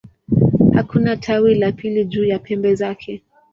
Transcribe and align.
Hakuna 0.73 1.17
tawi 1.17 1.55
la 1.55 1.71
pili 1.71 2.05
juu 2.05 2.23
ya 2.25 2.39
pembe 2.39 2.75
zake. 2.75 3.23